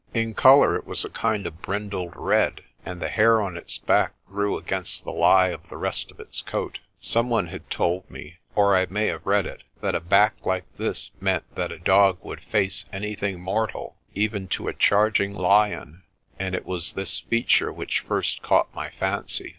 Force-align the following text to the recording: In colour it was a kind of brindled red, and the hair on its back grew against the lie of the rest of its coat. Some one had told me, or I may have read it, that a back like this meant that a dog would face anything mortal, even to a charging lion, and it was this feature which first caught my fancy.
In 0.15 0.33
colour 0.33 0.75
it 0.75 0.87
was 0.87 1.05
a 1.05 1.11
kind 1.11 1.45
of 1.45 1.61
brindled 1.61 2.13
red, 2.15 2.61
and 2.83 2.99
the 2.99 3.07
hair 3.07 3.39
on 3.39 3.55
its 3.55 3.77
back 3.77 4.13
grew 4.25 4.57
against 4.57 5.03
the 5.03 5.11
lie 5.11 5.49
of 5.49 5.69
the 5.69 5.77
rest 5.77 6.09
of 6.09 6.19
its 6.19 6.41
coat. 6.41 6.79
Some 6.99 7.29
one 7.29 7.49
had 7.49 7.69
told 7.69 8.09
me, 8.09 8.37
or 8.55 8.75
I 8.75 8.87
may 8.89 9.05
have 9.09 9.27
read 9.27 9.45
it, 9.45 9.61
that 9.81 9.93
a 9.93 9.99
back 9.99 10.43
like 10.43 10.63
this 10.77 11.11
meant 11.19 11.43
that 11.53 11.71
a 11.71 11.77
dog 11.77 12.17
would 12.23 12.41
face 12.41 12.85
anything 12.91 13.39
mortal, 13.39 13.95
even 14.15 14.47
to 14.47 14.67
a 14.67 14.73
charging 14.73 15.35
lion, 15.35 16.01
and 16.39 16.55
it 16.55 16.65
was 16.65 16.93
this 16.93 17.19
feature 17.19 17.71
which 17.71 17.99
first 17.99 18.41
caught 18.41 18.73
my 18.73 18.89
fancy. 18.89 19.49